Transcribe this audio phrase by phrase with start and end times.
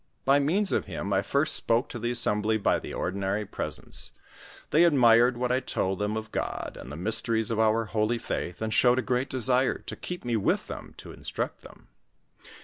[0.25, 4.13] By means of him I first spoke to the assembly by the ordinary presents;
[4.71, 8.63] they admired what I told them of God, and the mysteries of our holy faith,
[8.63, 11.89] and showed a great desire to keep me with them to instruct them.